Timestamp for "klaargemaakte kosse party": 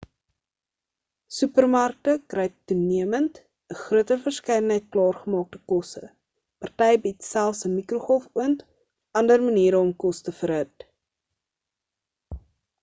4.95-6.91